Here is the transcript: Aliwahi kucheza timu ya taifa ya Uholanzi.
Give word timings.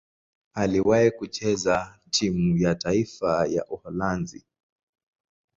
Aliwahi 0.53 1.11
kucheza 1.11 1.99
timu 2.09 2.57
ya 2.57 2.75
taifa 2.75 3.47
ya 3.47 3.65
Uholanzi. 3.65 4.45